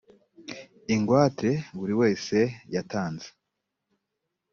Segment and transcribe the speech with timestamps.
[0.93, 2.37] ingwate buri wese
[2.73, 3.29] yatanze